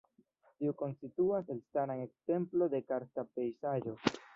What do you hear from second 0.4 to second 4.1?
Tio konstituas elstaran ekzemplo de karsta pejzaĝo.